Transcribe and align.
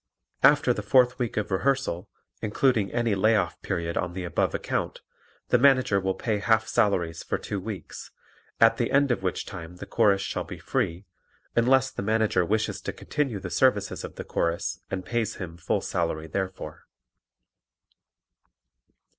After 0.41 0.73
the 0.73 0.81
fourth 0.81 1.19
week 1.19 1.37
of 1.37 1.51
rehearsal, 1.51 2.09
including 2.41 2.91
any 2.91 3.13
lay 3.13 3.35
off 3.35 3.61
period 3.61 3.97
on 3.97 4.13
the 4.13 4.23
above 4.23 4.55
account, 4.55 5.01
the 5.49 5.59
Manager 5.59 5.99
will 5.99 6.15
pay 6.15 6.39
half 6.39 6.67
salaries 6.67 7.21
for 7.21 7.37
two 7.37 7.59
weeks, 7.59 8.09
at 8.59 8.77
the 8.77 8.89
end 8.91 9.11
of 9.11 9.21
which 9.21 9.45
time 9.45 9.75
the 9.75 9.85
Chorus 9.85 10.23
shall 10.23 10.43
be 10.43 10.57
free, 10.57 11.05
unless 11.55 11.91
the 11.91 12.01
Manager 12.01 12.43
wishes 12.43 12.81
to 12.81 12.91
continue 12.91 13.39
the 13.39 13.51
services 13.51 14.03
of 14.03 14.15
the 14.15 14.23
Chorus 14.25 14.79
and 14.89 15.05
pays 15.05 15.35
him 15.35 15.55
full 15.55 15.81
salary 15.81 16.25
therefor. 16.25 16.87